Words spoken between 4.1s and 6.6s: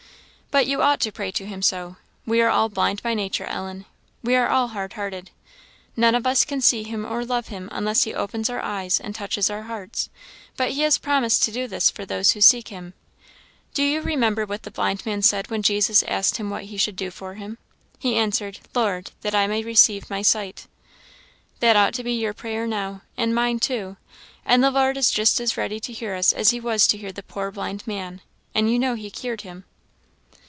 we are all hard hearted; none of us can